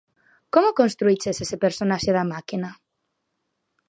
Como 0.53 0.77
construíches 0.79 1.37
ese 1.45 1.57
personaxe 1.65 2.11
da 2.17 2.29
Máquina? 2.33 2.69